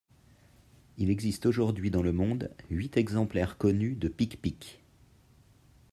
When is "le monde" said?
2.01-2.49